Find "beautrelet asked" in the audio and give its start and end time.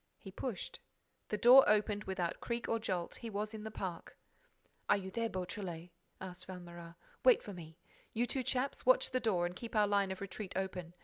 5.29-6.47